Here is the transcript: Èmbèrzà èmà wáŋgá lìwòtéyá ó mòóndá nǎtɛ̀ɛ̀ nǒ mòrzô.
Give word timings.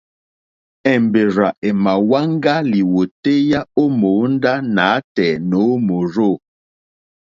Èmbèrzà 0.93 1.47
èmà 1.69 1.93
wáŋgá 2.09 2.55
lìwòtéyá 2.71 3.59
ó 3.81 3.83
mòóndá 3.99 4.53
nǎtɛ̀ɛ̀ 4.75 5.41
nǒ 5.49 5.61
mòrzô. 5.85 6.29